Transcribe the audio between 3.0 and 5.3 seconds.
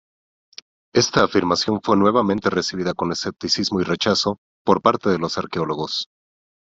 escepticismo y rechazo por parte de